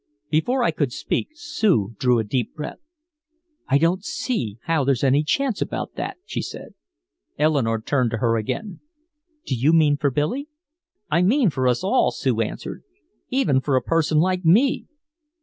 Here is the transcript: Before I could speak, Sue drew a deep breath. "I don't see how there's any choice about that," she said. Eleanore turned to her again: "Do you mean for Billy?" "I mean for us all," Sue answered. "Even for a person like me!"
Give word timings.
Before 0.31 0.63
I 0.63 0.71
could 0.71 0.91
speak, 0.91 1.27
Sue 1.35 1.93
drew 1.99 2.17
a 2.17 2.23
deep 2.23 2.55
breath. 2.55 2.79
"I 3.67 3.77
don't 3.77 4.03
see 4.03 4.57
how 4.63 4.83
there's 4.83 5.03
any 5.03 5.23
choice 5.23 5.61
about 5.61 5.93
that," 5.93 6.17
she 6.25 6.41
said. 6.41 6.73
Eleanore 7.37 7.79
turned 7.79 8.09
to 8.09 8.17
her 8.17 8.35
again: 8.35 8.79
"Do 9.45 9.53
you 9.53 9.71
mean 9.73 9.97
for 9.97 10.09
Billy?" 10.09 10.47
"I 11.11 11.21
mean 11.21 11.51
for 11.51 11.67
us 11.67 11.83
all," 11.83 12.09
Sue 12.09 12.41
answered. 12.41 12.83
"Even 13.29 13.61
for 13.61 13.75
a 13.75 13.81
person 13.83 14.17
like 14.17 14.43
me!" 14.43 14.87